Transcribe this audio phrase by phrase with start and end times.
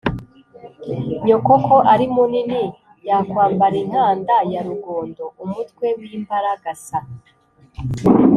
[1.25, 2.61] Nyoko ko ari munini
[3.07, 6.97] yakwambara inkanda ya Rugondo ?-Umutwe w'imbaragasa.